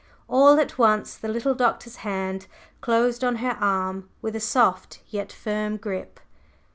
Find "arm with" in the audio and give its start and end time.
3.63-4.35